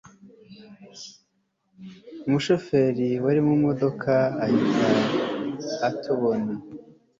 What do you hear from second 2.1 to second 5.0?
umushoferi wari mu mudoka ahita